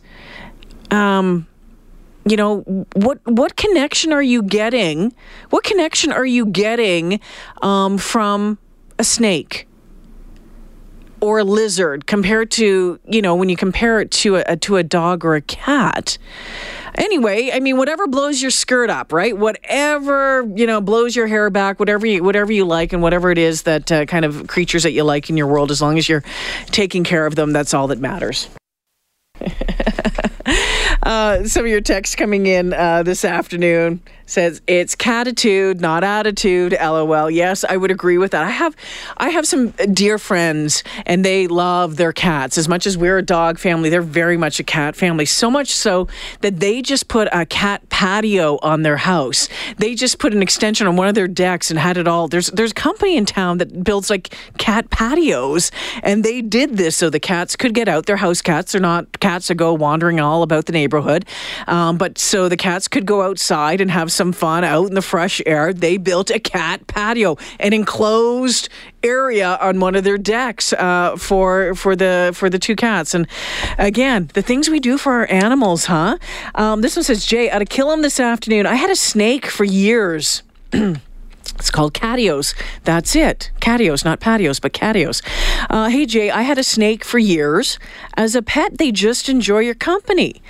Um, 0.89 1.47
you 2.27 2.37
know 2.37 2.61
what 2.93 3.19
what 3.25 3.55
connection 3.55 4.11
are 4.11 4.21
you 4.21 4.41
getting 4.41 5.13
what 5.51 5.63
connection 5.63 6.11
are 6.11 6.25
you 6.25 6.47
getting 6.47 7.19
um, 7.61 7.99
from 7.99 8.57
a 8.97 9.03
snake 9.03 9.67
or 11.21 11.39
a 11.39 11.43
lizard 11.43 12.05
compared 12.05 12.51
to 12.51 12.99
you 13.07 13.21
know 13.21 13.35
when 13.35 13.49
you 13.49 13.55
compare 13.55 13.99
it 13.99 14.11
to 14.11 14.35
a 14.35 14.57
to 14.57 14.77
a 14.77 14.83
dog 14.83 15.25
or 15.25 15.35
a 15.35 15.41
cat. 15.41 16.17
Anyway 16.97 17.51
i 17.51 17.59
mean 17.59 17.75
whatever 17.75 18.07
blows 18.07 18.41
your 18.41 18.51
skirt 18.51 18.89
up 18.89 19.11
right? 19.11 19.37
Whatever 19.37 20.49
you 20.55 20.65
know 20.65 20.79
blows 20.81 21.15
your 21.15 21.27
hair 21.27 21.49
back 21.49 21.79
whatever 21.79 22.05
you 22.05 22.23
whatever 22.23 22.53
you 22.53 22.63
like 22.65 22.93
and 22.93 23.01
whatever 23.01 23.31
it 23.31 23.37
is 23.37 23.63
that 23.63 23.91
uh, 23.91 24.05
kind 24.05 24.23
of 24.23 24.47
creatures 24.47 24.83
that 24.83 24.91
you 24.91 25.03
like 25.03 25.29
in 25.29 25.35
your 25.35 25.47
world 25.47 25.71
as 25.71 25.81
long 25.81 25.97
as 25.97 26.07
you're 26.07 26.23
taking 26.67 27.03
care 27.03 27.25
of 27.25 27.35
them 27.35 27.51
that's 27.51 27.73
all 27.73 27.87
that 27.87 27.99
matters. 27.99 28.47
Uh, 31.05 31.43
some 31.43 31.63
of 31.63 31.69
your 31.69 31.81
texts 31.81 32.15
coming 32.15 32.47
in 32.47 32.73
uh, 32.73 33.03
this 33.03 33.23
afternoon 33.23 34.01
says 34.25 34.61
it's 34.67 34.95
catitude, 34.95 35.79
not 35.79 36.03
attitude. 36.03 36.73
LOL. 36.79 37.29
Yes, 37.29 37.63
I 37.63 37.77
would 37.77 37.91
agree 37.91 38.17
with 38.17 38.31
that. 38.31 38.43
I 38.43 38.49
have, 38.49 38.75
I 39.17 39.29
have 39.29 39.47
some 39.47 39.69
dear 39.93 40.17
friends, 40.17 40.83
and 41.05 41.23
they 41.23 41.47
love 41.47 41.97
their 41.97 42.13
cats 42.13 42.57
as 42.57 42.67
much 42.67 42.85
as 42.87 42.97
we're 42.97 43.17
a 43.17 43.21
dog 43.21 43.59
family. 43.59 43.89
They're 43.89 44.01
very 44.01 44.37
much 44.37 44.59
a 44.59 44.63
cat 44.63 44.95
family. 44.95 45.25
So 45.25 45.49
much 45.49 45.71
so 45.71 46.07
that 46.41 46.59
they 46.59 46.81
just 46.81 47.07
put 47.07 47.27
a 47.31 47.45
cat 47.45 47.87
patio 47.89 48.57
on 48.61 48.81
their 48.81 48.97
house. 48.97 49.47
They 49.77 49.95
just 49.95 50.19
put 50.19 50.33
an 50.33 50.41
extension 50.41 50.87
on 50.87 50.95
one 50.95 51.07
of 51.07 51.15
their 51.15 51.27
decks 51.27 51.69
and 51.69 51.79
had 51.79 51.97
it 51.97 52.07
all. 52.07 52.27
There's 52.27 52.47
there's 52.47 52.71
a 52.71 52.75
company 52.75 53.17
in 53.17 53.25
town 53.25 53.59
that 53.59 53.83
builds 53.83 54.09
like 54.09 54.35
cat 54.57 54.89
patios, 54.89 55.71
and 56.03 56.23
they 56.23 56.41
did 56.41 56.77
this 56.77 56.95
so 56.95 57.09
the 57.09 57.19
cats 57.19 57.55
could 57.55 57.73
get 57.73 57.87
out. 57.87 58.05
They're 58.05 58.17
house 58.17 58.41
cats. 58.41 58.71
They're 58.71 58.81
not 58.81 59.19
cats 59.19 59.47
that 59.47 59.55
go 59.55 59.73
wandering 59.73 60.19
all 60.19 60.43
about 60.43 60.65
the 60.65 60.71
neighborhood, 60.71 61.25
um, 61.67 61.97
but 61.97 62.17
so 62.17 62.49
the 62.49 62.57
cats 62.57 62.87
could 62.87 63.05
go 63.05 63.21
outside 63.21 63.81
and 63.81 63.91
have 63.91 64.11
some 64.15 64.31
fun 64.31 64.63
out 64.63 64.87
in 64.87 64.95
the 64.95 65.01
fresh 65.01 65.41
air. 65.45 65.73
They 65.73 65.97
built 65.97 66.29
a 66.29 66.39
cat 66.39 66.87
patio, 66.87 67.37
an 67.59 67.73
enclosed 67.73 68.69
area 69.03 69.57
on 69.61 69.79
one 69.79 69.95
of 69.95 70.03
their 70.03 70.17
decks 70.17 70.73
uh, 70.73 71.15
for 71.17 71.75
for 71.75 71.95
the 71.95 72.31
for 72.33 72.49
the 72.49 72.57
two 72.57 72.75
cats. 72.75 73.13
And 73.13 73.27
again, 73.77 74.31
the 74.33 74.41
things 74.41 74.69
we 74.69 74.79
do 74.79 74.97
for 74.97 75.13
our 75.13 75.29
animals, 75.29 75.85
huh? 75.85 76.17
Um, 76.55 76.81
this 76.81 76.95
one 76.95 77.03
says, 77.03 77.25
Jay, 77.25 77.49
out 77.49 77.61
of 77.61 77.69
Killam 77.69 78.01
this 78.01 78.19
afternoon, 78.19 78.65
I 78.65 78.75
had 78.75 78.89
a 78.89 78.95
snake 78.95 79.45
for 79.45 79.63
years. 79.63 80.43
It's 81.57 81.71
called 81.71 81.93
catios. 81.93 82.53
That's 82.83 83.15
it. 83.15 83.51
Catios, 83.61 84.03
not 84.03 84.19
patios, 84.19 84.59
but 84.59 84.73
catios. 84.73 85.21
Uh, 85.69 85.87
hey, 85.87 86.05
Jay, 86.05 86.29
I 86.29 86.41
had 86.41 86.57
a 86.57 86.63
snake 86.63 87.05
for 87.05 87.17
years. 87.17 87.79
As 88.17 88.35
a 88.35 88.41
pet, 88.41 88.77
they 88.77 88.91
just 88.91 89.29
enjoy 89.29 89.59
your 89.59 89.75
company. 89.75 90.41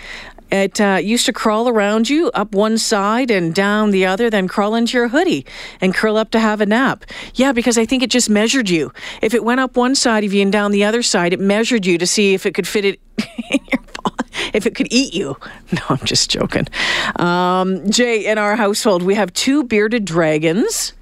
It 0.51 0.79
uh, 0.79 0.99
used 1.01 1.25
to 1.25 1.33
crawl 1.33 1.67
around 1.67 2.09
you 2.09 2.31
up 2.33 2.53
one 2.53 2.77
side 2.77 3.31
and 3.31 3.53
down 3.53 3.91
the 3.91 4.05
other, 4.05 4.29
then 4.29 4.47
crawl 4.47 4.75
into 4.75 4.97
your 4.97 5.07
hoodie 5.09 5.45
and 5.81 5.93
curl 5.93 6.17
up 6.17 6.31
to 6.31 6.39
have 6.39 6.61
a 6.61 6.65
nap. 6.65 7.05
Yeah, 7.33 7.51
because 7.51 7.77
I 7.77 7.85
think 7.85 8.03
it 8.03 8.09
just 8.09 8.29
measured 8.29 8.69
you. 8.69 8.91
If 9.21 9.33
it 9.33 9.43
went 9.43 9.59
up 9.59 9.75
one 9.75 9.95
side 9.95 10.23
of 10.23 10.33
you 10.33 10.41
and 10.41 10.51
down 10.51 10.71
the 10.71 10.83
other 10.83 11.01
side, 11.01 11.33
it 11.33 11.39
measured 11.39 11.85
you 11.85 11.97
to 11.97 12.07
see 12.07 12.33
if 12.33 12.45
it 12.45 12.53
could 12.53 12.67
fit 12.67 12.85
it 12.85 12.99
in 13.49 13.59
your 13.71 13.81
if 14.53 14.65
it 14.65 14.75
could 14.75 14.87
eat 14.91 15.13
you. 15.13 15.37
No, 15.71 15.81
I'm 15.89 16.05
just 16.05 16.29
joking. 16.29 16.67
Um, 17.17 17.89
Jay, 17.89 18.25
in 18.27 18.37
our 18.37 18.55
household, 18.55 19.01
we 19.03 19.15
have 19.15 19.33
two 19.33 19.63
bearded 19.63 20.05
dragons 20.05 20.93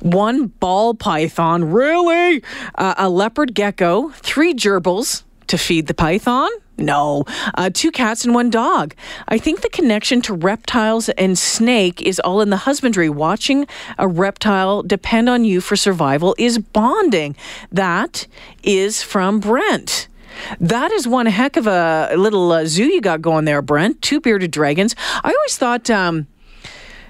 one 0.00 0.46
ball 0.46 0.94
python, 0.94 1.70
really? 1.70 2.42
Uh, 2.74 2.94
a 2.96 3.08
leopard 3.08 3.54
gecko, 3.54 4.08
three 4.10 4.54
gerbils 4.54 5.22
to 5.48 5.58
feed 5.58 5.86
the 5.86 5.94
python, 5.94 6.50
no, 6.78 7.24
uh, 7.54 7.70
two 7.72 7.90
cats 7.90 8.24
and 8.24 8.34
one 8.34 8.50
dog. 8.50 8.94
I 9.26 9.38
think 9.38 9.60
the 9.60 9.68
connection 9.68 10.22
to 10.22 10.34
reptiles 10.34 11.08
and 11.10 11.36
snake 11.36 12.00
is 12.02 12.20
all 12.20 12.40
in 12.40 12.50
the 12.50 12.58
husbandry. 12.58 13.08
Watching 13.08 13.66
a 13.98 14.06
reptile 14.06 14.82
depend 14.82 15.28
on 15.28 15.44
you 15.44 15.60
for 15.60 15.76
survival 15.76 16.34
is 16.38 16.58
bonding. 16.58 17.36
That 17.72 18.26
is 18.62 19.02
from 19.02 19.40
Brent. 19.40 20.08
That 20.60 20.92
is 20.92 21.08
one 21.08 21.26
heck 21.26 21.56
of 21.56 21.66
a 21.66 22.14
little 22.16 22.52
uh, 22.52 22.64
zoo 22.66 22.84
you 22.84 23.00
got 23.00 23.20
going 23.20 23.44
there, 23.44 23.60
Brent. 23.60 24.00
Two 24.02 24.20
bearded 24.20 24.52
dragons. 24.52 24.94
I 25.24 25.32
always 25.32 25.56
thought. 25.56 25.90
Um, 25.90 26.26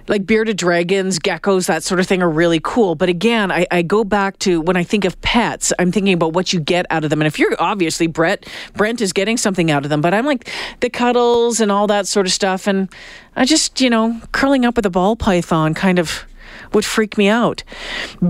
like 0.09 0.27
bearded 0.27 0.57
dragons, 0.57 1.19
geckos, 1.19 1.67
that 1.67 1.83
sort 1.83 2.00
of 2.00 2.07
thing 2.07 2.23
are 2.23 2.31
really 2.31 2.61
cool. 2.62 2.95
But 2.95 3.09
again, 3.09 3.53
I, 3.53 3.67
I, 3.71 3.83
go 3.83 4.05
back 4.05 4.38
to 4.41 4.61
when 4.61 4.77
I 4.77 4.83
think 4.83 5.05
of 5.05 5.21
pets, 5.21 5.73
I'm 5.79 5.93
thinking 5.93 6.15
about 6.15 6.33
what 6.33 6.53
you 6.53 6.61
get 6.61 6.87
out 6.91 7.05
of 7.05 7.11
them. 7.11 7.21
And 7.21 7.27
if 7.27 7.38
you're 7.38 7.55
obviously 7.59 8.07
Brett, 8.07 8.47
Brent 8.75 9.00
is 9.00 9.12
getting 9.12 9.37
something 9.37 9.71
out 9.71 9.85
of 9.85 9.91
them, 9.91 10.00
but 10.00 10.15
I'm 10.15 10.27
like 10.27 10.50
the 10.81 10.91
cuddles 10.91 11.61
and 11.61 11.71
all 11.71 11.87
that 11.87 12.07
sort 12.07 12.27
of 12.27 12.33
stuff. 12.33 12.67
And 12.67 12.88
I 13.37 13.45
just, 13.45 13.81
you 13.81 13.91
know, 13.91 14.21
curling 14.33 14.65
up 14.65 14.77
with 14.77 14.87
a 14.87 14.91
ball 14.91 15.17
python 15.17 15.75
kind 15.75 15.99
of 15.99 16.25
would 16.73 16.85
freak 16.85 17.17
me 17.17 17.29
out. 17.29 17.62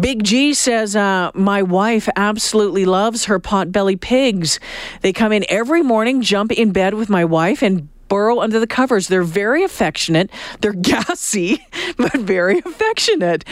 Big 0.00 0.24
G 0.24 0.54
says, 0.54 0.94
uh, 0.94 1.30
My 1.34 1.62
wife 1.62 2.08
absolutely 2.16 2.84
loves 2.84 3.24
her 3.26 3.40
potbelly 3.40 4.00
pigs. 4.00 4.60
They 5.02 5.12
come 5.12 5.32
in 5.32 5.44
every 5.48 5.82
morning, 5.82 6.22
jump 6.22 6.52
in 6.52 6.72
bed 6.72 6.94
with 6.94 7.08
my 7.08 7.24
wife, 7.24 7.62
and 7.62 7.88
burrow 8.08 8.40
under 8.40 8.58
the 8.58 8.66
covers. 8.66 9.08
They're 9.08 9.22
very 9.22 9.62
affectionate. 9.62 10.30
They're 10.60 10.72
gassy, 10.90 11.66
but 11.96 12.12
very 12.12 12.58
affectionate. 12.58 13.44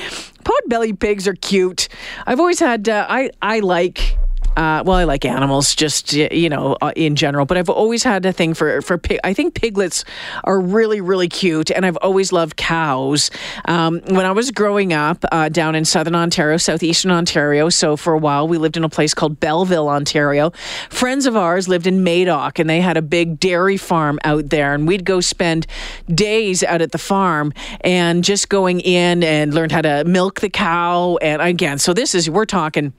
Potbelly 0.45 0.99
pigs 0.99 1.27
are 1.27 1.35
cute. 1.35 1.89
I've 2.27 2.41
always 2.41 2.61
had, 2.61 2.89
uh, 2.89 3.07
I, 3.09 3.31
I 3.43 3.61
like 3.61 4.17
uh, 4.57 4.83
well, 4.85 4.97
I 4.97 5.05
like 5.05 5.25
animals, 5.25 5.75
just 5.75 6.13
you 6.13 6.49
know, 6.49 6.77
uh, 6.81 6.93
in 6.97 7.15
general. 7.15 7.45
But 7.47 7.59
I've 7.59 7.69
always 7.69 8.03
had 8.03 8.25
a 8.25 8.33
thing 8.33 8.55
for 8.55 8.81
for 8.83 8.97
pig. 8.99 9.21
I 9.23 9.35
think 9.35 9.55
piglets 9.55 10.05
are 10.45 10.61
really 10.61 11.01
really 11.01 11.29
cute, 11.29 11.71
and 11.71 11.85
I've 11.85 11.99
always 11.99 12.33
loved 12.33 12.57
cows. 12.57 13.31
Um, 13.67 14.01
when 14.07 14.25
I 14.25 14.33
was 14.33 14.51
growing 14.51 14.93
up 14.93 15.25
uh, 15.31 15.49
down 15.49 15.75
in 15.75 15.85
southern 15.85 16.15
Ontario, 16.15 16.57
southeastern 16.57 17.11
Ontario, 17.11 17.69
so 17.69 17.97
for 17.97 18.15
a 18.15 18.19
while 18.19 18.49
we 18.49 18.59
lived 18.59 18.77
in 18.77 18.85
a 18.85 18.89
place 18.89 19.15
called 19.15 19.39
Belleville, 19.41 19.89
Ontario. 19.89 20.51
Friends 20.89 21.27
of 21.27 21.37
ours 21.37 21.69
lived 21.69 21.87
in 21.87 22.03
Madoc, 22.03 22.59
and 22.59 22.69
they 22.69 22.81
had 22.81 22.97
a 22.97 23.03
big 23.03 23.39
dairy 23.39 23.77
farm 23.77 24.19
out 24.25 24.49
there, 24.49 24.75
and 24.75 24.87
we'd 24.87 25.05
go 25.05 25.21
spend 25.21 25.67
days 26.13 26.63
out 26.63 26.81
at 26.81 26.93
the 26.93 26.99
farm 26.99 27.53
and 27.83 28.25
just 28.25 28.49
going 28.49 28.81
in 28.81 29.23
and 29.23 29.53
learned 29.53 29.73
how 29.73 29.83
to 29.83 30.05
milk 30.05 30.41
the 30.41 30.49
cow. 30.49 31.17
And 31.21 31.43
again, 31.43 31.79
so 31.79 31.93
this 31.93 32.15
is 32.15 32.31
we're 32.31 32.47
talking 32.47 32.93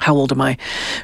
how 0.00 0.14
old 0.14 0.32
am 0.32 0.40
I? 0.40 0.56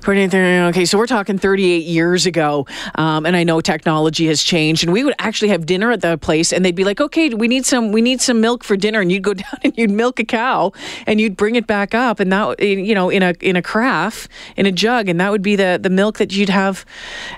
Okay, 0.07 0.85
so 0.87 0.97
we're 0.97 1.07
talking 1.07 1.38
38 1.38 1.85
years 1.85 2.25
ago, 2.25 2.67
um, 2.95 3.26
and 3.26 3.37
I 3.37 3.45
know 3.45 3.61
technology 3.61 4.26
has 4.26 4.43
changed. 4.43 4.85
And 4.85 4.93
we 4.93 5.05
would 5.05 5.15
actually 5.19 5.49
have 5.49 5.67
dinner 5.67 5.93
at 5.93 6.00
the 6.00 6.17
place, 6.17 6.53
and 6.53 6.65
they'd 6.65 6.75
be 6.75 6.85
like, 6.85 7.00
"Okay, 7.00 7.29
we 7.29 7.47
need 7.47 7.67
some, 7.67 7.93
we 7.93 8.00
need 8.00 8.23
some 8.23 8.41
milk 8.41 8.65
for 8.65 8.76
dinner." 8.76 9.00
And 9.00 9.12
you'd 9.12 9.23
go 9.23 9.35
down 9.45 9.59
and 9.62 9.76
you'd 9.76 9.91
milk 9.91 10.19
a 10.19 10.25
cow, 10.25 10.73
and 11.07 11.21
you'd 11.21 11.37
bring 11.37 11.57
it 11.57 11.67
back 11.67 11.95
up, 11.95 12.21
and 12.21 12.33
that, 12.33 12.61
you 12.61 12.95
know, 12.95 13.11
in 13.11 13.23
a 13.23 13.35
in 13.41 13.55
a 13.55 13.62
carafe, 13.62 14.29
in 14.57 14.65
a 14.65 14.73
jug, 14.73 15.09
and 15.09 15.21
that 15.21 15.31
would 15.31 15.43
be 15.43 15.57
the 15.57 15.79
the 15.81 15.91
milk 15.91 16.17
that 16.19 16.35
you'd 16.35 16.49
have 16.49 16.87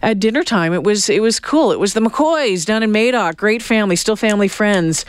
at 0.02 0.20
dinner 0.20 0.44
time. 0.44 0.72
It 0.72 0.84
was 0.84 1.08
it 1.08 1.20
was 1.20 1.40
cool. 1.40 1.72
It 1.72 1.80
was 1.80 1.92
the 1.92 2.00
McCoys 2.00 2.64
down 2.64 2.82
in 2.84 2.92
Madoc, 2.92 3.36
great 3.36 3.62
family, 3.62 3.96
still 3.96 4.16
family 4.16 4.48
friends. 4.48 5.04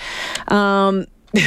Um, 0.48 1.06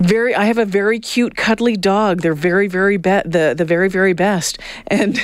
very 0.00 0.34
I 0.34 0.44
have 0.44 0.58
a 0.58 0.64
very 0.64 0.98
cute 0.98 1.36
cuddly 1.36 1.76
dog. 1.76 2.22
They're 2.22 2.34
very 2.34 2.68
very 2.68 2.96
be- 2.96 3.22
the 3.24 3.54
the 3.56 3.64
very 3.64 3.88
very 3.88 4.12
best. 4.12 4.58
And 4.86 5.20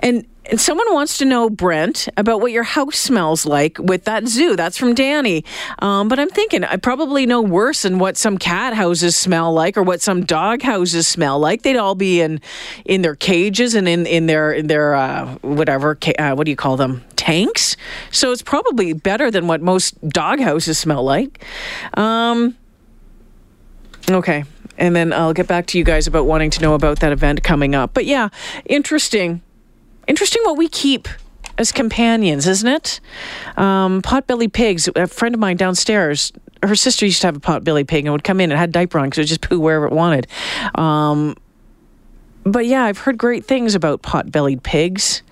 and 0.00 0.26
and 0.50 0.60
someone 0.60 0.92
wants 0.92 1.18
to 1.18 1.24
know, 1.24 1.48
Brent, 1.48 2.08
about 2.16 2.40
what 2.40 2.50
your 2.50 2.64
house 2.64 2.96
smells 2.96 3.46
like 3.46 3.78
with 3.78 4.04
that 4.04 4.26
zoo. 4.26 4.56
That's 4.56 4.76
from 4.76 4.94
Danny. 4.94 5.44
Um, 5.78 6.08
but 6.08 6.18
I'm 6.18 6.28
thinking 6.28 6.64
I 6.64 6.76
probably 6.76 7.24
know 7.24 7.40
worse 7.40 7.82
than 7.82 7.98
what 7.98 8.16
some 8.16 8.36
cat 8.36 8.74
houses 8.74 9.14
smell 9.14 9.52
like 9.52 9.76
or 9.76 9.82
what 9.82 10.00
some 10.00 10.24
dog 10.24 10.62
houses 10.62 11.06
smell 11.06 11.38
like. 11.38 11.62
They'd 11.62 11.76
all 11.76 11.94
be 11.94 12.20
in 12.20 12.40
in 12.84 13.02
their 13.02 13.14
cages 13.14 13.74
and 13.74 13.88
in 13.88 14.06
in 14.06 14.26
their 14.26 14.52
in 14.52 14.66
their 14.66 14.94
uh, 14.94 15.36
whatever. 15.42 15.96
Uh, 16.18 16.34
what 16.34 16.44
do 16.44 16.50
you 16.50 16.56
call 16.56 16.76
them? 16.76 17.04
Tanks. 17.16 17.76
So 18.10 18.32
it's 18.32 18.42
probably 18.42 18.92
better 18.92 19.30
than 19.30 19.46
what 19.46 19.60
most 19.60 20.00
dog 20.08 20.40
houses 20.40 20.78
smell 20.78 21.04
like. 21.04 21.44
Um, 21.94 22.56
Okay. 24.10 24.44
And 24.78 24.96
then 24.96 25.12
I'll 25.12 25.34
get 25.34 25.46
back 25.46 25.66
to 25.66 25.78
you 25.78 25.84
guys 25.84 26.06
about 26.06 26.26
wanting 26.26 26.50
to 26.50 26.62
know 26.62 26.74
about 26.74 27.00
that 27.00 27.12
event 27.12 27.42
coming 27.42 27.74
up. 27.74 27.92
But 27.92 28.06
yeah, 28.06 28.30
interesting. 28.64 29.42
Interesting 30.06 30.42
what 30.44 30.56
we 30.56 30.68
keep 30.68 31.08
as 31.58 31.70
companions, 31.70 32.46
isn't 32.46 32.68
it? 32.68 33.00
Um, 33.56 34.00
potbelly 34.00 34.50
pigs. 34.50 34.88
A 34.96 35.06
friend 35.06 35.34
of 35.34 35.40
mine 35.40 35.56
downstairs 35.56 36.32
her 36.62 36.76
sister 36.76 37.06
used 37.06 37.20
to 37.22 37.26
have 37.26 37.36
a 37.36 37.40
pot-bellied 37.40 37.88
pig 37.88 38.04
and 38.04 38.12
would 38.12 38.24
come 38.24 38.40
in 38.40 38.50
and 38.50 38.58
had 38.58 38.72
diaper 38.72 38.98
on 38.98 39.06
because 39.06 39.18
it 39.18 39.22
would 39.22 39.28
just 39.28 39.40
poo 39.40 39.58
wherever 39.58 39.86
it 39.86 39.92
wanted. 39.92 40.26
Um, 40.74 41.36
but 42.44 42.66
yeah, 42.66 42.84
I've 42.84 42.98
heard 42.98 43.18
great 43.18 43.44
things 43.44 43.74
about 43.74 44.02
pot-bellied 44.02 44.62
pigs. 44.62 45.22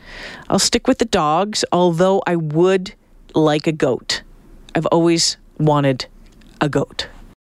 I'll 0.48 0.58
stick 0.58 0.86
with 0.86 0.98
the 0.98 1.04
dogs, 1.04 1.64
although 1.72 2.22
I 2.26 2.36
would 2.36 2.94
like 3.34 3.66
a 3.66 3.72
goat. 3.72 4.22
I've 4.74 4.86
always 4.86 5.36
wanted 5.58 6.06
a 6.60 6.68
goat. 6.68 7.08